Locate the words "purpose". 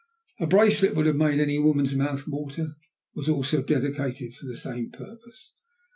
4.91-5.53